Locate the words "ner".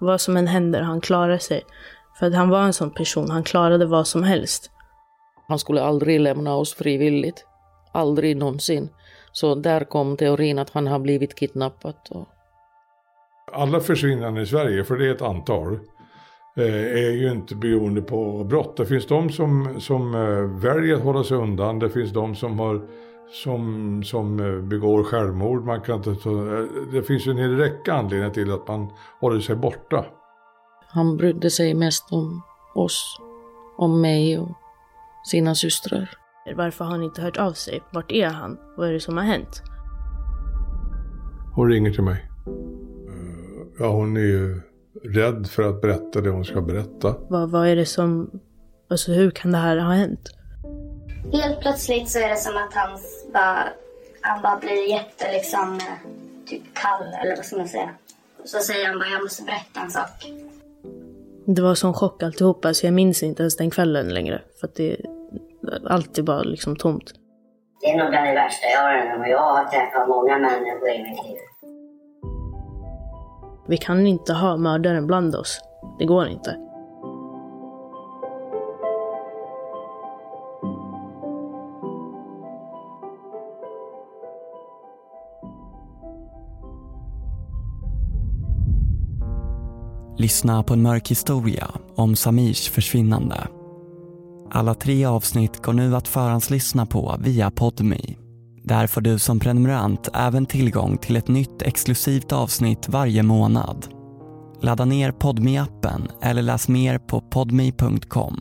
104.84-105.12